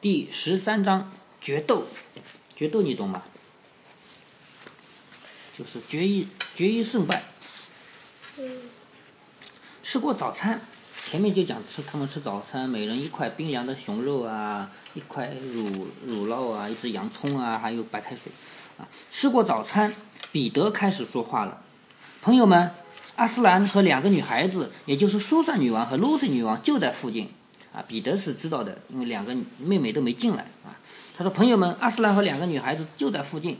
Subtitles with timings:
[0.00, 1.84] 第十三章决斗，
[2.56, 3.22] 决斗你懂吗？
[5.58, 7.22] 就是决一决一胜败。
[9.82, 10.62] 吃过早餐，
[11.04, 18.32] 前面就讲吃他们吃早餐，每人一块冰凉的熊肉啊，一块乳乳酪啊，一只洋葱啊，还有白开水
[18.78, 18.88] 啊。
[19.10, 19.94] 吃过早餐，
[20.32, 21.62] 彼得开始说话了
[22.22, 22.70] ：“朋友们，
[23.16, 27.30] 阿斯兰和两个女孩子，也就是苏珊女王和露西女王就在附近。”
[27.72, 30.74] 啊，彼得是知道的，因为两个妹妹都没进来啊。
[31.16, 33.58] 他说：“朋友们，阿斯兰和两个女孩子就在附近。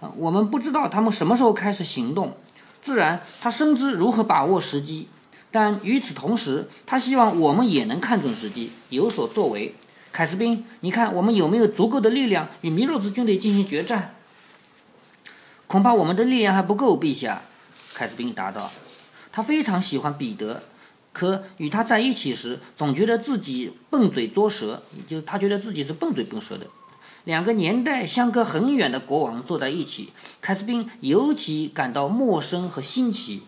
[0.00, 2.36] 啊，我们不知道他们什么时候开始行动。
[2.82, 5.08] 自然，他深知如何把握时机。
[5.50, 9.74] 但与此同时，他希望我们也能看准时机，有所作为。
[10.12, 14.14] 凯斯宾，你看我们有没有足够的力量与弥洛兹军队进行决战？
[15.66, 17.42] 恐怕我们的力量还不够，陛下。”
[17.94, 18.70] 凯斯宾答道。
[19.32, 20.62] 他非常喜欢彼得。
[21.12, 26.66] 可与他在一起时，总觉得自己笨嘴拙舌，就他觉得自己是笨嘴笨舌的。
[27.24, 33.42] 两个年代相隔很远的国王坐在一起，凯斯宾尤其感到陌生和新奇。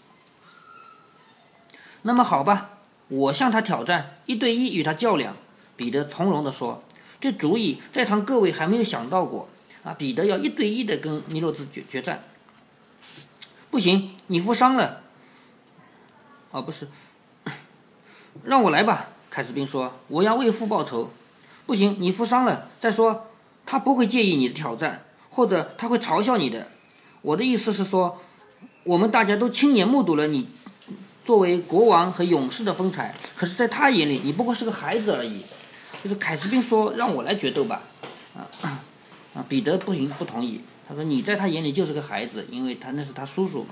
[2.03, 5.37] 那么好吧，我向他挑战，一对一与他较量。”
[5.75, 6.83] 彼得从容地说
[7.21, 9.49] ，“这主意在场各位还没有想到过
[9.85, 9.95] 啊！
[9.95, 12.25] 彼得要一对一的跟尼洛兹决决战。
[13.71, 15.03] 不行，你负伤了。
[16.51, 16.89] 哦，不是。”
[18.45, 21.11] 让我来吧，凯斯宾说：“我要为父报仇。”
[21.65, 22.69] 不行，你负伤了。
[22.81, 23.29] 再说，
[23.65, 26.69] 他不会介意你的挑战，或者他会嘲笑你的。
[27.21, 28.21] 我的意思是说，
[28.83, 30.49] 我们大家都亲眼目睹了你
[31.25, 33.15] 作为国王和勇士的风采。
[33.37, 35.43] 可是，在他眼里，你不过是个孩子而已。
[36.03, 37.83] 就是凯斯宾说：“让我来决斗吧。”
[38.35, 38.43] 啊
[39.35, 39.45] 啊！
[39.49, 40.61] 彼得不行，不同意。
[40.89, 43.65] 他说：“你在他眼里就是个孩子，因为他那是他叔叔。”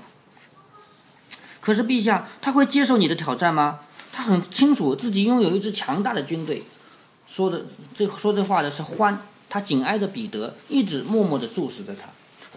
[1.59, 3.81] 可是，陛下，他会接受你的挑战吗？
[4.11, 6.63] 他很清楚自己拥有一支强大的军队，
[7.27, 12.09] 说的这说这话的是欢，他紧挨着彼得，一直默默地注视着他。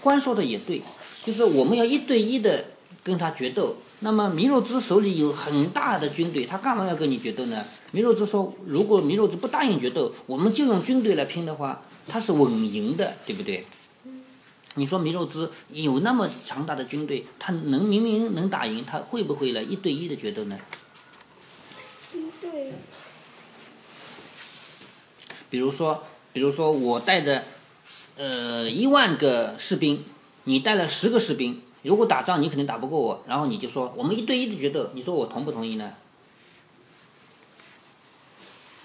[0.02, 0.82] 欢说的也对，
[1.24, 2.64] 就是我们要一对一的
[3.02, 3.76] 跟他决斗。
[4.00, 7.64] 那么弥洛兹手里有很大的军队，他干嘛要跟你决斗呢？
[7.92, 13.64] 弥洛兹说，如果弥洛兹不答应决斗，我们就用军队来拼的话，他是稳赢的，对不对？
[14.74, 20.58] 你说弥洛兹有那么强大的军队，他能明明能打赢，他会不会来一对一的决斗呢？
[22.68, 22.72] 对。
[25.50, 27.44] 比如说，比如说我带着，
[28.16, 30.04] 呃，一万个士兵，
[30.44, 35.94] 你带了十个士兵，如果打仗你肯定打不过我，然后你就说我们一对一的决斗，你说我同不同意呢？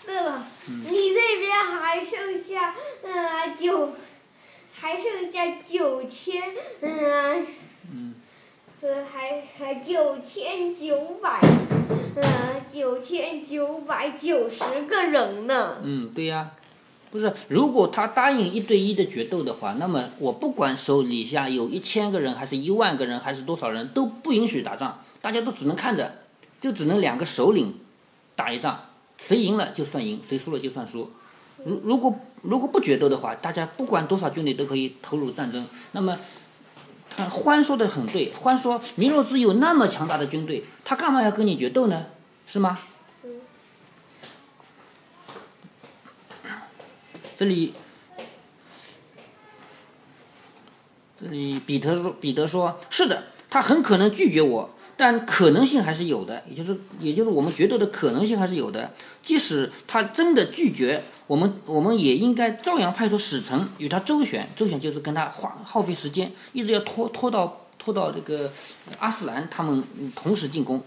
[0.05, 3.93] 对了，你这边还剩下呃九，
[4.73, 7.47] 还剩下九千，嗯。
[7.91, 8.15] 嗯。
[8.81, 11.41] 呃，还还九千九百，
[12.15, 15.79] 呃，九千九百九十个人呢。
[15.83, 16.51] 嗯，对呀，
[17.11, 26.13] 不是，如果他答应一对一的决斗的话，那么我不管手底下有一千个人，还是一万个人，还是多少人，都不允许打仗，大家都只能看着，
[26.61, 27.73] 就只能两个首领
[28.37, 28.79] 打一仗，
[29.17, 31.11] 谁赢了就算赢，谁输了就算输。
[31.65, 36.17] 如如果如果不决斗的话，大家不管多少军队都可以投入战争，那么。
[37.27, 42.05] 欢说的很对，欢说米洛斯有那么强大的军队，他干嘛要跟你决斗呢？
[42.45, 42.77] 是吗？
[47.37, 47.73] 这里，
[51.19, 54.69] 这里彼得说，彼得说，是的，他很可能拒绝我。
[55.01, 58.91] 但可能性还是有的，也就是，也就是我们决斗的可能性还是有的。
[59.23, 64.49] 即使他真的拒绝，我们我们也应该照样派出使臣与他周旋。
[64.57, 68.51] 周旋就是跟他花耗费时间，一直要拖拖到拖到这个
[68.97, 69.81] 阿斯兰他们
[70.13, 70.83] 同时进攻。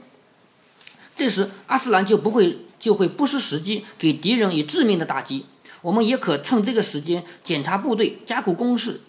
[1.17, 5.47] 这时阿斯兰就不会就会不失时机给敌人以致命的打击。
[5.81, 9.01] 我们也可趁这个时间检查部队，加固工事。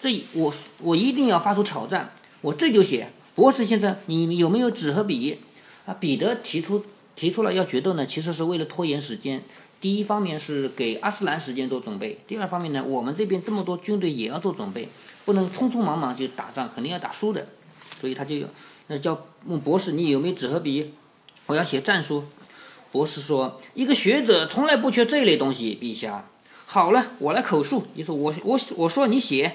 [0.00, 0.52] 这我
[0.82, 3.12] 我一定要发出挑战，我这就写。
[3.38, 5.38] 博士先生，你有没有纸和笔？
[5.86, 6.84] 啊，彼得提出
[7.14, 9.40] 提出了要决斗呢，其实是为了拖延时间。
[9.80, 14.88] 第一方面是给阿斯兰时间做准备，第二方面呢，我们这边这么多军队也要做准备，
[15.24, 17.46] 不能匆匆忙忙就打仗，肯定要打输的。
[18.00, 18.34] 所以他就
[18.88, 20.94] 那叫问博士，你有没有纸和笔？
[21.46, 22.24] 我要写战书。
[22.90, 26.28] 博士说，一个学者从来不缺这类东西，陛下。
[26.66, 29.54] 好了，我来口述，你说我我我说你写。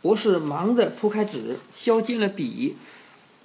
[0.00, 2.76] 博士忙着铺开纸，削尖了笔。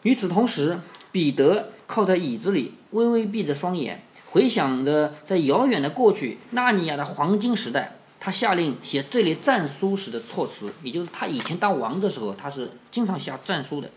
[0.03, 0.79] 与此同时，
[1.11, 13.89] 彼得靠在椅子里，微微闭着双眼，回想着在遥远的过去纳尼亚的黄金时代，他下令写这类战书时的措辞，也就是他以前当王的时候，他是经常下战书的。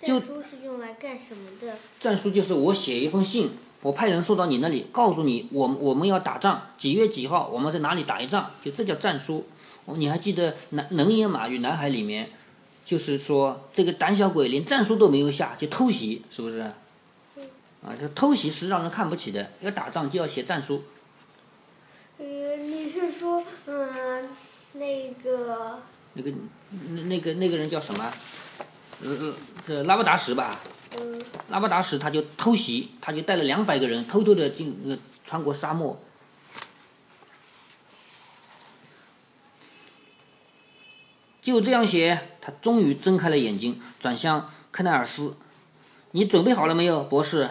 [0.00, 1.76] 战书是用来干什么的？
[2.00, 3.52] 战书就是我写一封信，
[3.82, 9.46] 我派人送到你那里，告诉你，我们我们要打仗，几月几号，我们在哪里打一仗，就这叫战书。
[9.86, 12.30] 你还记得《南能言马与南海》里面，
[12.84, 16.58] 就是说这个胆小鬼连战书都没有下就偷袭，是不是？
[16.58, 20.84] 啊，这偷袭是让人看不起的，要打仗就要写战书。
[22.18, 22.24] 呃，
[22.56, 24.28] 你是说，嗯，
[24.74, 25.80] 那个？
[26.12, 26.30] 那个，
[26.90, 28.12] 那那个那个人叫什么？
[29.02, 29.34] 呃
[29.66, 30.60] 呃，拉巴达什吧。
[30.96, 31.20] 嗯。
[31.48, 36.00] 拉巴达什他就偷袭，他就带了两百个人偷偷的进那个穿过沙漠。
[41.40, 45.36] 就这样写，他终于睁开了眼睛，转向克奈尔斯
[46.10, 47.48] ：“你准备好了没有，博士？”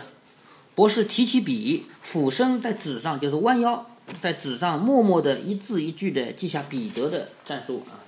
[0.75, 3.89] 博士提起笔，俯身在纸上，就是弯腰
[4.21, 8.03] 在纸上默默的一字一句的记下彼得的战术啊。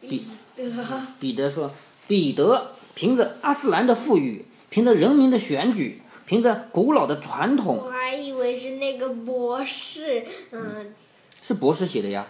[0.00, 0.24] 彼
[0.56, 1.02] 得。
[1.18, 1.72] 彼得说
[2.06, 10.94] ：“彼得凭着阿斯兰的赋予，凭着人民的选举，凭着古老的传统。”我还以为是那个博士，嗯。
[11.42, 12.26] 是博士写的呀。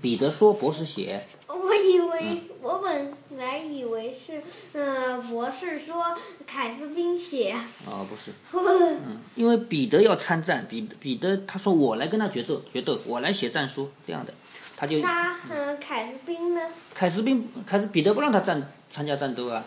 [0.00, 4.42] 彼得说：“博士写。”我以为我本来以为是，
[4.72, 7.54] 嗯，博士说凯斯宾写。
[7.86, 8.32] 哦，不是。
[8.52, 14.32] 嗯，因为彼得要参战，彼彼得他说我来跟他决斗，决斗，我来写战书这样的，
[14.76, 15.00] 他就。
[15.00, 16.60] 他嗯，凯斯宾呢？
[16.94, 19.64] 凯斯宾，凯斯彼得不让他战参加战斗啊。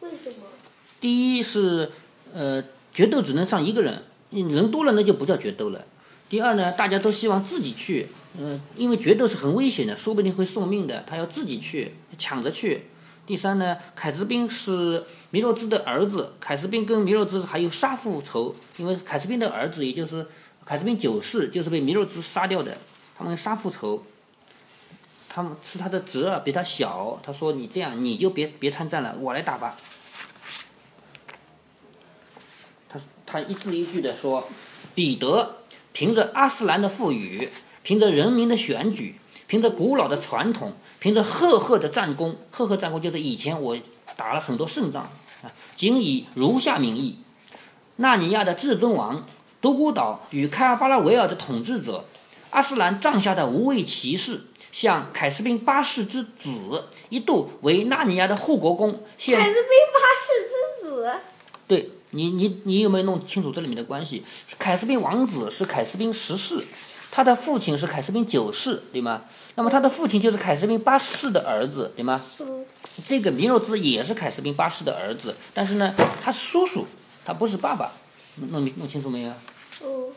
[0.00, 0.46] 为什么？
[1.00, 1.90] 第一是，
[2.34, 2.62] 呃，
[2.92, 5.84] 决斗只能上一个人，人多了那就不叫决斗了。
[6.30, 8.08] 第二呢，大家都希望自己去。
[8.38, 11.04] 嗯，因为决斗是很危险的，说不定会送命的。
[11.06, 12.86] 他要自己去抢着去。
[13.26, 20.24] 第三呢，凯斯宾是弥洛兹的儿子，凯斯宾跟弥洛兹还有杀父仇，因为凯斯宾的儿子也就是
[20.64, 22.78] 凯斯宾九世就是被弥洛兹杀掉的，
[23.18, 24.04] 他们杀父仇。
[25.28, 27.20] 他们是他的侄儿，比他小。
[27.22, 29.76] 他说：“你这样，你就别别参战了，我来打吧。”
[32.88, 34.48] 他他一字一句的说
[34.92, 35.58] ：“彼得
[35.92, 37.48] 凭着阿斯兰的赋予。”
[37.82, 39.14] 凭着人民的选举，
[39.46, 43.74] 凭着古老的传统，凭着赫赫的战功，赫赫战功就是以前我
[44.16, 45.02] 打了很多胜仗
[45.42, 45.50] 啊。
[45.74, 47.16] 仅以如下名义：
[47.96, 49.26] 纳尼亚的至尊王，
[49.62, 52.04] 独孤岛与开尔巴拉维尔的统治者，
[52.50, 58.92] 阿斯兰帐下的无畏骑士，向凯斯宾八世之子，一度为纳尼亚的护国公。
[58.92, 61.10] 凯斯宾八世之子。
[61.66, 64.24] 对你，你你有没有弄清楚这里面的关系？
[64.58, 66.64] 凯斯宾王子是凯斯宾十世。
[67.12, 69.22] 他的父亲是凯斯宾九世，对吗？
[69.56, 72.22] 那么他的父亲就是凯斯宾八世的儿子，对吗？
[73.08, 75.92] 这个米诺兹也是凯斯宾八世的儿子，但是呢，
[76.22, 76.86] 他是叔叔，
[77.24, 77.90] 他不是爸爸。
[78.50, 79.32] 弄弄清楚没有？
[79.82, 80.12] 嗯。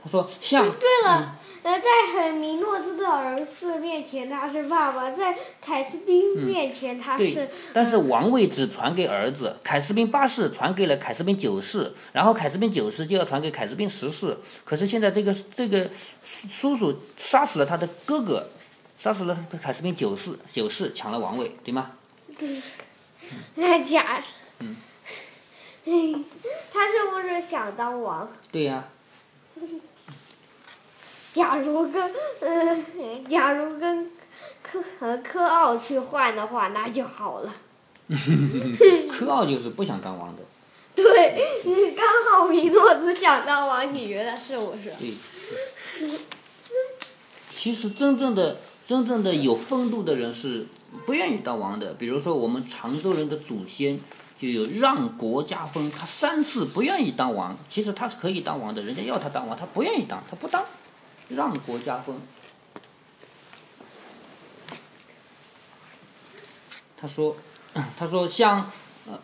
[0.00, 0.64] 他说像。
[0.64, 1.36] 对了。
[1.62, 7.34] 呃，在米诺兹的儿子面前他是爸爸，在凯斯宾面前他是。
[7.34, 14.36] 对，但是王位只传给儿子，凯斯宾八世传给了凯斯宾九世，然后凯斯宾九世就要传给凯斯宾十世。
[14.64, 15.90] 可是现在这个这个
[16.22, 18.48] 叔叔杀死了他的哥哥，
[18.98, 21.92] 杀死了凯斯宾九世，九世抢了王位，对吗？
[22.38, 22.62] 对。
[23.56, 24.24] 那假。
[24.60, 24.76] 嗯。
[26.72, 28.30] 他是不是想当王？
[28.52, 28.84] 对呀。
[31.34, 34.10] 假如跟嗯，假如跟
[34.62, 37.52] 科和科奥去换的话，那就好了。
[39.10, 40.42] 科奥就是不想当王的。
[40.94, 44.90] 对，你刚好米诺兹想当王，你觉得是不是？
[44.90, 45.14] 对。
[47.54, 50.66] 其实真正的真正的有风度的人是
[51.06, 51.92] 不愿意当王的。
[51.94, 54.00] 比如说我们常州人的祖先
[54.36, 57.56] 就有让国家封，他三次不愿意当王。
[57.68, 60.64] 其实他是可以当王的，人家要他当王，他不愿意当，他不当。
[61.28, 62.16] 让国家分。
[67.00, 67.36] 他说
[67.96, 68.70] ：“他说像，
[69.06, 69.16] 呃，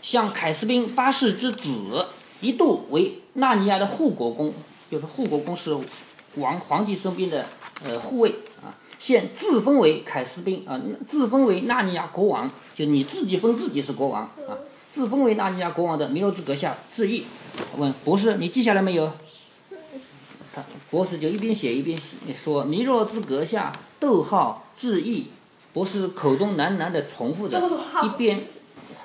[0.00, 2.06] 像凯斯宾八世之子，
[2.40, 4.54] 一度为纳尼亚的护国公，
[4.88, 5.76] 就是护国公是
[6.36, 7.46] 王皇帝身边的
[7.84, 8.30] 呃护卫
[8.62, 8.78] 啊。
[9.00, 14.54] 现自封为凯斯宾啊，自封为纳尼亚国王，就你自己封自己是国王啊。
[14.92, 17.24] 自封为纳尼亚国王的弥罗兹阁下致意。
[17.76, 19.10] 问博士，你记下来没有？”
[20.52, 21.98] 他博士就一边写一边
[22.34, 25.28] 说：“弥若兹阁下，逗号致意。”
[25.72, 27.56] 博士口中喃喃的重复着，
[28.02, 28.36] 一边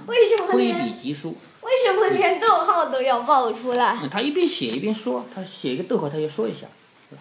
[0.07, 1.35] 挥笔疾书。
[1.61, 3.95] 为什么连逗号都要报出来？
[4.09, 6.65] 他一边写一边说，他写一个逗号，他就说一下。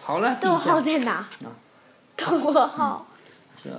[0.01, 1.27] 好了，逗号在哪？
[1.43, 1.53] 啊，
[2.15, 3.07] 逗号。
[3.61, 3.69] 是，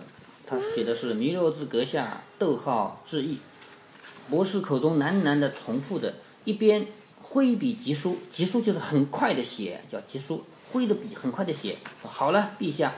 [0.47, 3.39] 他写的是弥若兹阁下，逗号致意。
[4.31, 6.87] 博士口中喃喃的重复着，一边。
[7.37, 10.43] 挥笔疾书，疾书就是很快的写，叫疾书。
[10.73, 11.77] 挥着笔很快的写。
[12.03, 12.95] 好了，陛下，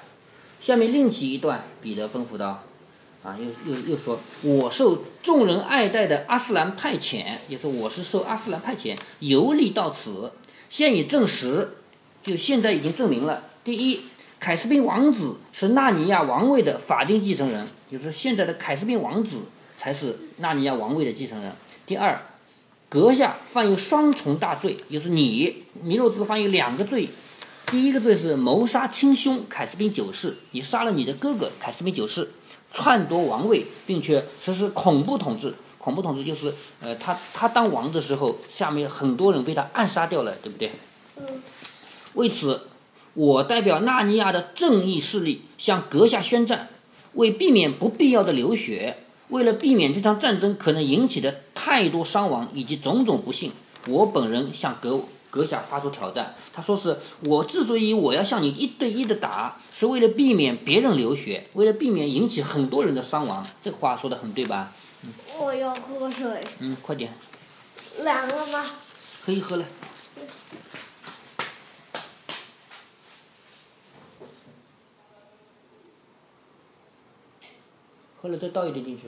[0.60, 1.64] 下面另起一段。
[1.82, 2.62] 彼得吩咐道
[3.24, 10.30] ：“啊，又又又说，我受众人爱戴的阿斯兰派遣，也是我是受阿斯兰派遣游历到此，
[10.68, 11.70] 现已证实，
[12.22, 14.02] 就现在已经证明了，第一，
[14.38, 19.40] 凯斯宾王子是纳尼亚王位的法定继承人，就是现在的凯斯宾王子
[19.76, 21.50] 才是纳尼亚王位的继承人。
[21.84, 22.20] 第二，
[22.88, 27.08] 阁下犯有双重大罪，就是你弥洛兹犯有两个罪。
[27.66, 32.30] 第一个罪是谋杀亲兄凯斯宾九世，你杀了你的哥哥凯斯宾九世，
[32.72, 35.54] 篡夺王位，并且实施恐怖统治。
[35.76, 40.72] 恐怖统治就是，呃，他他当王的时候，下面很多人被他暗杀掉了，对不对？
[41.18, 41.42] 嗯。
[42.14, 42.62] 为此，
[43.14, 46.68] 我代表纳尼亚的正义势力向阁下宣战，
[47.14, 53.52] 为避免不必要的流血，为了避免这场战争可能引起的太多伤亡以及种种不幸，
[53.86, 55.00] 我本人向阁。
[55.30, 63.46] 阁下发出挑战，他说是我之所以我要向你一对一的打，是为了避免别人流血，为了避免引起很多人的伤亡。
[63.62, 64.72] 这话说的很对吧？
[65.02, 65.10] 嗯。
[65.38, 66.42] 我要喝水。
[66.60, 67.12] 嗯，快点。
[68.02, 68.64] 凉了吗？
[69.22, 69.64] 可以喝了。
[78.20, 79.04] 喝了再倒一点进去。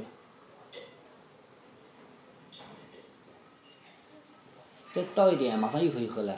[4.95, 6.37] 再倒一点，马上又可以喝了。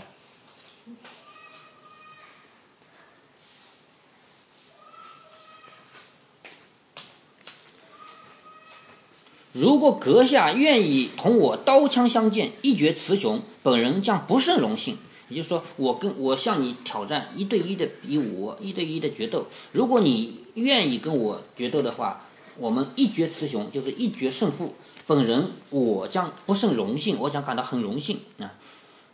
[9.53, 14.97] 如果阁下愿意同我刀枪相见，一决雌雄，本人将不胜荣幸。
[15.29, 19.47] 也就是说，我跟我向你挑战一对一的比武，一对一的决斗。
[19.73, 22.27] 如果你愿意跟我决斗的话，
[22.59, 24.75] 我们一决雌雄，就是一决胜负。
[25.07, 28.55] 本人我将不胜荣幸，我将感到很荣幸啊！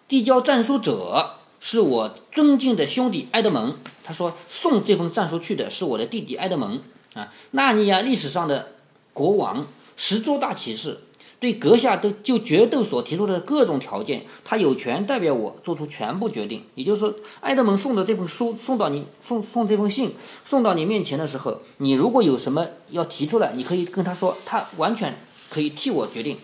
[0.07, 3.77] 递交战书者是我尊敬的兄弟埃德蒙。
[4.05, 6.81] 他说送这封战书去的是我的弟弟埃德蒙
[7.15, 7.33] 啊。
[7.53, 8.73] 纳尼亚历史上的
[9.13, 9.67] 国王
[9.97, 11.01] 十桌大骑士，
[11.41, 16.65] 对阁下的就决斗所提出的各种条件，他有权代表我做出全部决定。
[16.75, 20.15] 也就是说，埃德蒙送的这封书送到你送送这封信
[20.45, 25.17] 送到你面前的时候，你如果有什么要提出来，你可以跟他说，他完全。
[25.51, 26.37] 可以替我决定。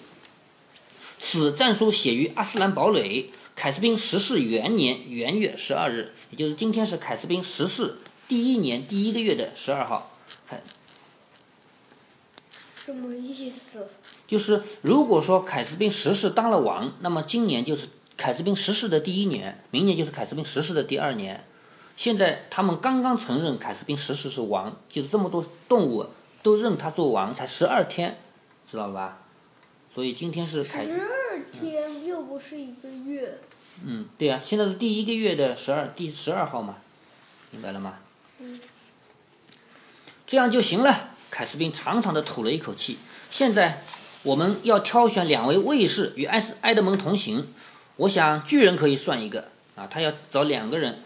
[1.20, 10.16] 此战书写于阿斯兰堡垒凯斯宾十世元年元月十二日，也就是今天是凯斯宾十世第一年第一个月的十二号。
[12.82, 13.88] 什么意思？
[14.34, 17.86] 就是如果说凯斯宾十世当了王，那么今年就是
[18.16, 21.44] 凯斯宾十世的第一年，明年就是凯斯宾十世的第二年。
[21.96, 26.06] 现在他们刚刚承认凯斯宾十世是王，就是这么多动物
[26.42, 28.18] 都认他做王，才十二天。
[28.68, 29.18] 知道吧？
[29.94, 30.84] 所以今天是凯。
[30.84, 33.38] 十二天又不是一个月。
[33.84, 36.78] 嗯，对呀，现在是第一个月的十二，第十二号嘛，
[37.52, 37.98] 明白了吗？
[38.40, 38.58] 嗯。
[40.26, 41.10] 这样就行了。
[41.30, 42.98] 凯斯宾长长的吐了一口气。
[43.30, 43.84] 现在
[44.24, 47.46] 我们要挑选两位卫士与埃斯埃德蒙同行。
[47.96, 51.00] 我想巨人可以算一个啊，他要找两个人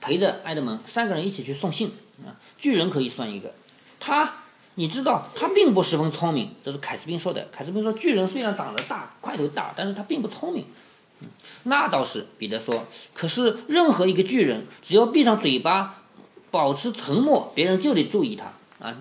[0.00, 2.36] 陪着埃德蒙，三个人一起去送信啊。
[2.58, 3.54] 巨人可以算一个，
[3.98, 4.34] 他。
[4.76, 7.46] 你知道他并不十分聪明，这是凯斯宾说的。
[7.52, 10.66] 凯斯宾说，巨人虽然长得大，块头大，但是他并不聪明。
[11.20, 11.28] 嗯，
[11.62, 12.84] 那倒是，彼得说。
[13.12, 16.02] 可是任何一个巨人，只要闭上嘴巴，
[16.50, 18.46] 保持沉默，别人就得注意他
[18.84, 18.96] 啊。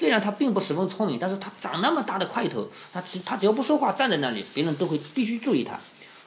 [0.00, 5.78] 虽然他并不十分聪明，但是他长那么大的块头，他只他只要不说话，站在那里，别人都会必须注意他。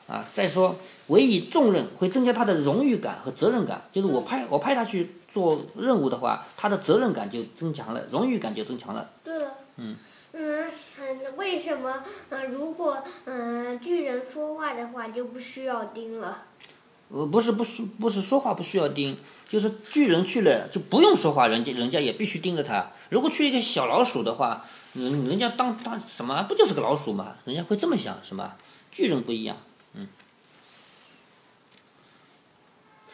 [0.08, 0.76] 啊，再说，
[1.08, 5.16] 委以重任会增加他的荣誉感和责任感，就是我派我派他去。
[5.34, 9.10] 做任务的话，他的责任感就增强了，荣誉感就增强了。
[9.24, 9.50] 对了。
[9.78, 9.96] 嗯。
[10.34, 10.70] 嗯，
[11.38, 12.04] 为什么？
[12.30, 16.44] 嗯，如果嗯巨人说话的话，就不需要盯了。
[17.10, 22.92] 呃，不是，不是，不是说话不需要盯，就是巨人去了就不用说话，人家人家也必须盯着他。
[23.14, 26.44] 如果去一个小老鼠的话，人人家当当什么？
[26.50, 27.36] 不就是个老鼠嘛？
[27.46, 28.56] 人家会这么想，是吗？
[28.92, 29.58] 巨人不一样。
[29.94, 30.08] 嗯。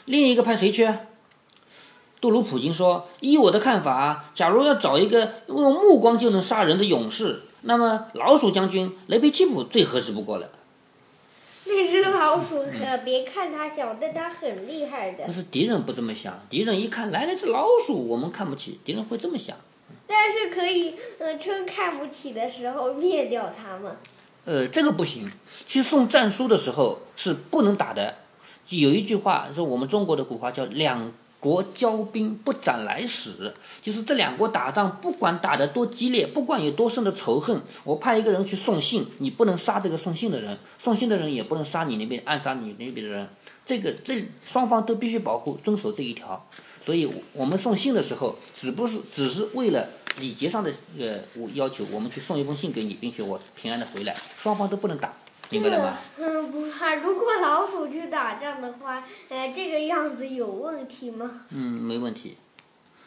[0.06, 0.90] 另一个派谁去？
[2.22, 10.50] 杜鲁普金说：“依我的看法，假如要找一个用目光就能杀人的勇士，那么老鼠将军雷贝奇普最合适不过了。
[11.66, 15.24] 那只老鼠可别看它小，但它很厉害的。
[15.28, 19.56] 但是敌人不这么想，敌人一看来了只老鼠，我们看不起，敌人会这么想。
[20.10, 23.96] 但是可以，呃，趁看不起的时候灭掉他们。
[24.44, 25.32] 呃，这个不行。
[25.68, 28.16] 去送战书的时候是不能打的。
[28.70, 31.12] 有一句话是我们中国的古话，叫两。”
[31.42, 43.26] 国交兵不斩来使，就是这两国打仗，不管打得多激烈，不管有多深的仇恨，我派一个人去送信，你不能杀这个送信的人，送信的人也不能杀你那边暗杀你那边的人，
[43.66, 46.46] 这个这双方都必须保护遵守这一条。
[46.86, 49.88] 所以我们送信的时候，只不是只是为了
[50.20, 55.14] 礼节上的呃我要求，我们去送一封信给你，并且我平安的回来，双方都不能打，
[55.50, 55.98] 明白了吗？
[56.18, 61.46] 嗯，不怕，如果老鼠去打仗的话，呃，这个样子有问题吗？
[61.50, 62.38] 嗯，没问题。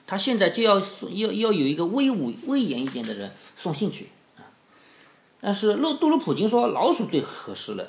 [0.06, 4.44] 他现在就要送要要有一个威武威严一点的人送信去啊。
[5.40, 7.88] 但是洛杜鲁普金说老鼠最合适了。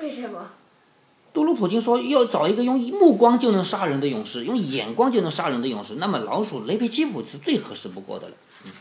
[0.00, 0.50] 为什么？
[1.32, 5.94] 杜鲁普金说要找一个用目光就能杀人的勇士，用眼光就能杀人的勇士。
[5.94, 8.34] 那么老鼠雷佩基普是最合适不过的了。
[8.64, 8.72] 嗯，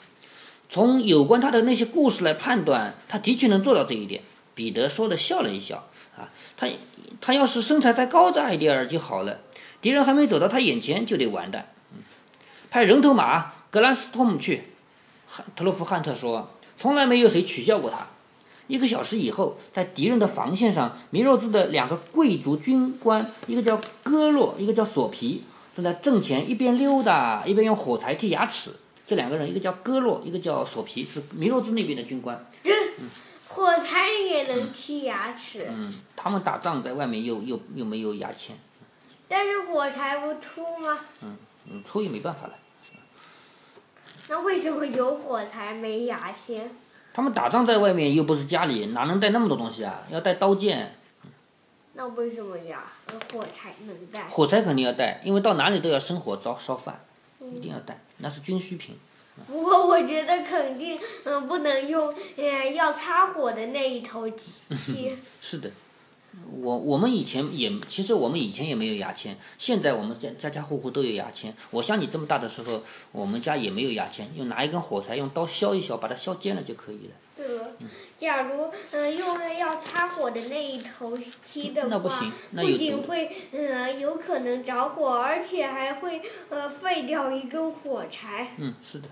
[0.70, 4.24] 从有关他的那些故事来判断，他的确能做到这一点。
[4.56, 5.88] 彼得说的笑了一笑
[6.18, 6.28] 啊，
[6.58, 6.68] 他
[7.22, 9.40] 他要是身材再高大一点儿就好了，
[9.82, 11.72] 敌人还没走到他眼前就得完蛋。
[11.94, 12.00] 嗯，
[12.70, 14.64] 派人头马格兰斯托姆去。
[15.56, 18.08] 特洛夫汉特说，从来没有谁取笑过他。
[18.70, 25.44] 一个小时以后，在敌人的防线上，弥若兹的两个贵族军官，一个叫戈洛，一个叫索皮，
[25.76, 28.72] 正在阵前一边溜达一边用火柴剔牙齿。
[29.06, 32.46] 这两个人，一个叫戈洛，一个叫索皮，是弥若兹那边的军官。
[32.64, 33.10] 嗯
[33.52, 38.56] 火柴也能剔牙齿，嗯，他们打仗在外面又又又没有牙签，
[39.28, 41.00] 但是火柴不秃吗？
[41.24, 41.36] 嗯
[41.72, 42.54] 嗯，抽也没办法了。
[44.28, 46.70] 那为什么有火柴没牙签？
[47.20, 50.04] 他们打仗在外面又不是家里，哪能带那么多东西啊？
[50.10, 50.96] 要带刀剑，
[51.96, 52.94] 那为什么呀？
[53.34, 54.24] 火柴能带？
[54.30, 57.04] 火柴肯定要带，因为到哪里都要生火烧烧饭，
[57.54, 58.98] 一定要带，那是军需品。
[59.48, 65.18] 不过我觉得肯定，嗯，不能用，嗯，要擦火的那一头漆。
[65.42, 65.70] 是的，
[66.62, 71.56] 我我们以前也，其实我们以前也没有牙签，现在我们家家家户户都有牙签。
[71.72, 72.82] 我像你这么大的时候，
[73.12, 77.14] 我们家也没有牙签，用拿一根火柴用刀削一削，把它削尖了就可以了。
[77.36, 77.72] 对了，
[78.18, 88.50] 假如嗯用了要擦火的那一头漆的话，那不仅会嗯有可能着火，而且还会呃废掉一根火柴。
[88.58, 89.08] 嗯，是的。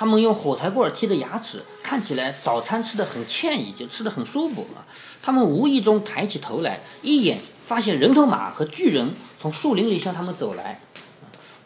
[0.00, 4.88] 他们用火柴棍儿剔的牙齿，看起来早餐吃的很惬意，就吃的很舒服啊。
[5.20, 10.80] 他们无意中抬起头来，一眼发现人头马和巨人从树林里向他们走来，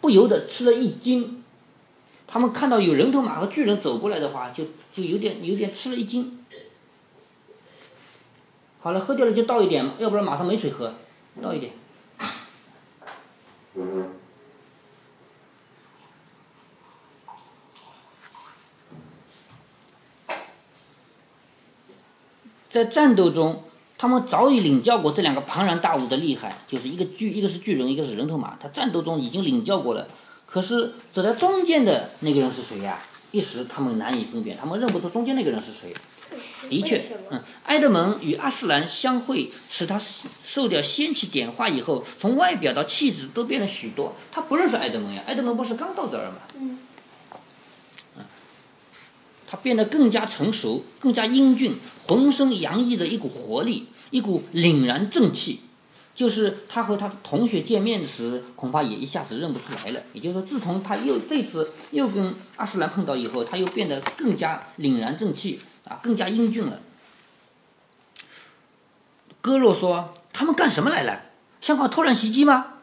[0.00, 1.44] 不由得吃了一惊。
[2.26, 6.44] 他们看到有人头马和巨人走过来的话，就就有点有点吃了一惊。
[8.80, 10.92] 好了，喝掉了就倒一点，要不然马上没水喝，
[11.40, 11.72] 倒一点。
[22.74, 23.62] 在战斗中，
[23.96, 28.56] 他们早已领教过这两个庞然大物的厉害，就是一个巨，一个是巨人，一个是人头马。
[28.60, 30.08] 他战斗中已经领教过了。
[30.44, 32.98] 可是走在中间的那个人是谁呀、
[33.30, 35.94] 一时他们难以分辨，他们认不出中间那个人是谁。
[36.68, 39.96] 的确嗯，埃德蒙与阿斯兰相会，使他
[40.42, 44.16] 受掉仙气点化以后，从外表到气质都变了许多。
[44.32, 46.38] 他不认识埃德蒙呀，埃德蒙不是刚到这儿吗？
[46.58, 46.73] 嗯，
[49.46, 51.74] 他变得更加成熟，更加英俊，
[52.06, 55.60] 浑身洋溢着一股活力，一股凛然正气。
[56.14, 60.00] 就是他和他同学见面时，恐怕也一下子认不出来了。
[60.12, 66.80] 也就是说，自从他又这次又跟阿斯兰碰到以后，他又变得更加凛然正气啊，更加英俊了。
[69.40, 71.22] 戈洛说：“他们干什么来了？
[71.60, 72.74] 像搞突然袭击吗？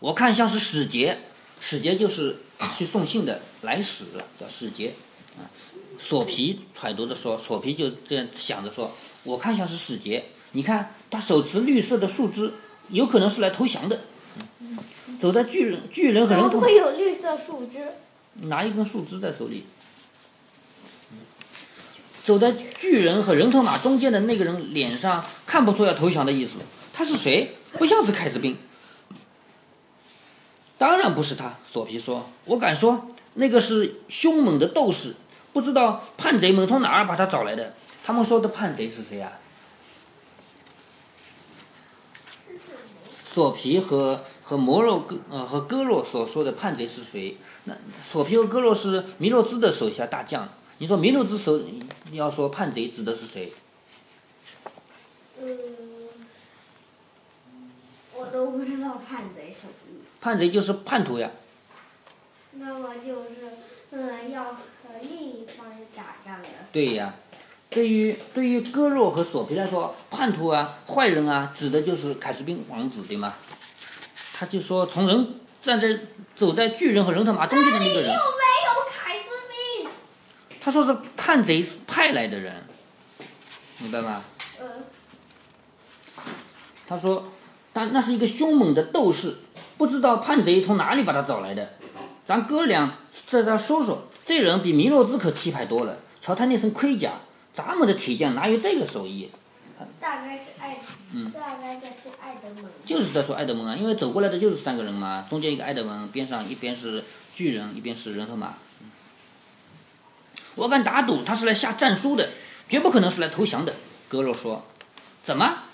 [0.00, 1.18] 我看像是使节，
[1.60, 2.38] 使节就是
[2.76, 4.04] 去送信的来使，
[4.40, 4.94] 叫使节。
[6.00, 8.90] 啊，索皮揣度着说，索皮就这样想着说，
[9.24, 10.26] 我看像是使节。
[10.52, 12.52] 你看他手持绿色的树枝，
[12.88, 14.00] 有可能是来投降的。
[14.60, 14.78] 嗯
[15.20, 17.86] 走在巨人、巨人和人头会有绿色树枝？
[18.46, 19.66] 拿一根树枝在手里。
[22.24, 26.54] 走在巨人和人头马中间的那个人脸上看不出要投降的意思，
[26.92, 27.54] 他是谁？
[27.72, 28.56] 不像是凯斯宾。
[30.78, 35.14] 当然不是他，索皮说：“我敢说，那个是凶猛的斗士，
[35.52, 37.74] 不知道叛贼们从哪儿把他找来的。
[38.04, 39.32] 他们说的叛贼是谁啊？”
[43.32, 47.36] 索皮和和摩洛哥呃和戈洛所说的叛贼是谁？
[47.64, 50.48] 那索皮和戈洛是弥洛兹的手下大将。
[50.78, 51.60] 你说弥洛兹手
[52.10, 53.52] 要说叛贼指的是谁？
[55.40, 55.56] 嗯，
[58.16, 60.06] 我都不知道叛贼什么意思。
[60.20, 61.30] 叛贼就是叛徒呀。
[62.52, 63.52] 那么就是，
[63.90, 64.58] 嗯，要和
[65.02, 65.39] 另一
[66.72, 67.14] 对呀，
[67.68, 73.34] 对于对于割肉和索皮来说，叛徒啊、坏人啊，指的就是凯斯宾王子，对吗？
[74.32, 75.98] 他就说，从人站在
[76.36, 79.90] 走在巨人和人头马中间的那个人又，没有凯斯宾。
[80.60, 82.64] 他说是叛贼派来的人，
[83.78, 84.22] 明白吗？
[84.60, 84.84] 嗯，
[86.86, 87.32] 他说，
[87.72, 89.38] 但那是一个凶猛的斗士，
[89.76, 91.72] 不知道叛贼从哪里把他找来的。
[92.26, 95.98] 咱哥俩在这说说，这人比弥诺兹可气派多了。
[96.20, 97.20] 瞧他那身盔甲，
[97.54, 99.30] 咱们的铁匠哪有这个手艺？
[99.98, 100.78] 大概是爱，
[101.14, 102.70] 嗯，大概这是爱德蒙。
[102.84, 107.02] 就是在说爱德蒙啊，因为走过来的就是三个人嘛，中间一个爱德蒙，边上一边是
[107.34, 108.54] 巨人，一边是人头马。
[110.56, 112.28] 我敢打赌他是来下战书的，
[112.68, 113.74] 绝不可能是来投降的。
[114.08, 114.66] 格洛说
[115.24, 115.64] ：“怎么？”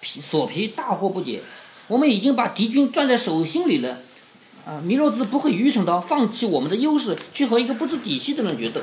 [0.00, 1.42] 皮索皮大惑不解。
[1.88, 3.98] 我们已经把敌军攥在手心里了，
[4.66, 8.80] 啊，米洛兹不会愚蠢到放弃我们的优势去和一个不知底细的人决斗。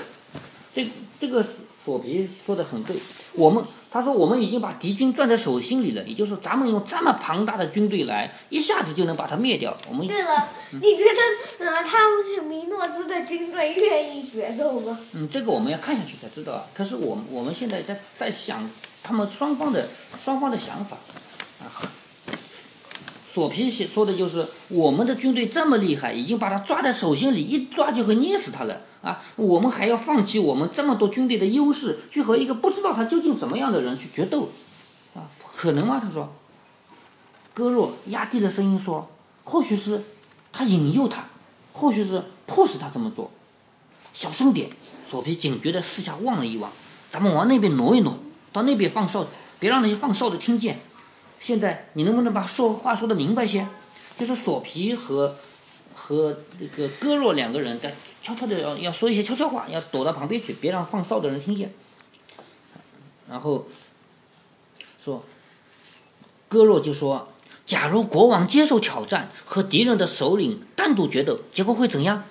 [0.74, 0.88] 这
[1.20, 1.46] 这个
[1.84, 2.96] 索皮说的很对。
[3.34, 9.76] 我们他说我们已经把敌军攥在手心里了，也就是咱们用这么庞大的军队来，一下子就能把他灭掉。
[9.90, 14.98] 我们对了，你觉得呃，他们米诺兹的军队愿意决斗吗？
[15.12, 16.66] 嗯，这个我们要看下去才知道啊。
[16.74, 18.70] 可是我我们现在在在想
[19.04, 19.90] 他们双方的
[20.24, 20.96] 双方的想法
[21.60, 21.68] 啊。
[23.34, 29.24] 索皮说的就是我们的军队这么厉害，已经把他抓在手心里，一抓就会捏死他了啊！
[29.36, 34.50] 我们还要放弃我们这么多军队的优势，去和一个不知道他究竟什么样的人去决斗，
[35.16, 36.00] 啊，可能吗？
[36.00, 36.32] 他说。
[37.56, 39.10] 戈若压低了声音说
[39.46, 40.04] ：“或许是
[40.52, 41.26] 他引诱他，
[41.72, 43.32] 或许是迫使他这么做。”
[44.14, 44.70] 小声点。
[45.10, 46.72] 索皮警觉地四下望了一望，
[47.12, 48.18] 咱们往那边挪一挪，
[48.52, 49.28] 到那边放哨，
[49.60, 50.80] 别让那些放哨的听见。
[51.44, 53.68] 现在你能不能把说话说的明白些？
[54.18, 55.36] 就是索皮和
[55.94, 61.74] 和这个戈若两个人在悄悄的要要说一些悄悄话，要躲到旁边去，别让放哨的人听见。
[63.30, 63.68] 然后
[64.98, 65.26] 说，
[66.48, 67.28] 戈若就说
[67.68, 72.24] ：“假如国王接受挑战，和敌人的首领单独决斗，结果会怎样？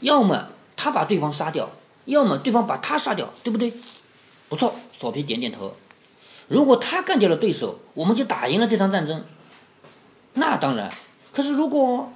[0.00, 1.68] 要么他把对方杀掉，
[2.06, 3.74] 要么对方把他杀掉，对不对？”
[4.48, 5.76] 不错，索皮点点头。
[6.48, 9.24] 如果他干掉了对手，我们就打赢了这场战争。
[10.34, 10.90] 那当然，
[11.32, 12.10] 可是如果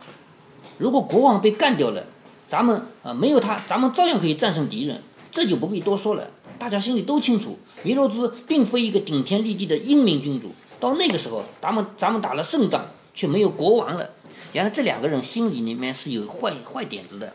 [0.78, 2.04] 如果国王被干掉了，
[2.48, 6.28] 咱们啊没有他，咱们照样可以战胜敌人，这就不必多说了。
[6.58, 10.50] 大家心里都清楚，弥洛兹并非一个顶天立地的英明君主。
[10.80, 14.10] 到那个时候，咱们咱们打了胜仗，却没有国王了。
[14.52, 17.32] 原来这两个人心里里面是有坏坏点子的。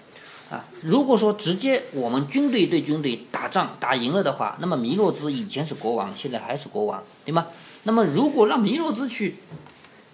[0.49, 7.47] 啊，如果说直接我们军队对军队打仗打赢了的话，那么弥洛兹以前是国王，现在还是国王，对吗？
[7.83, 9.35] 那么如果让弥洛兹去